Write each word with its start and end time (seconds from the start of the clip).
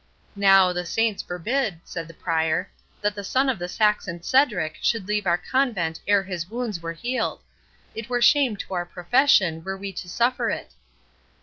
"Now, 0.35 0.73
the 0.73 0.83
saints 0.83 1.21
forbid," 1.21 1.79
said 1.85 2.07
the 2.07 2.15
Prior, 2.15 2.67
"that 3.01 3.13
the 3.13 3.23
son 3.23 3.49
of 3.49 3.59
the 3.59 3.67
Saxon 3.69 4.23
Cedric 4.23 4.79
should 4.81 5.07
leave 5.07 5.27
our 5.27 5.37
convent 5.37 5.99
ere 6.07 6.23
his 6.23 6.49
wounds 6.49 6.79
were 6.81 6.93
healed! 6.93 7.43
It 7.93 8.09
were 8.09 8.19
shame 8.19 8.57
to 8.57 8.73
our 8.73 8.85
profession 8.87 9.63
were 9.63 9.77
we 9.77 9.93
to 9.93 10.09
suffer 10.09 10.49
it." 10.49 10.73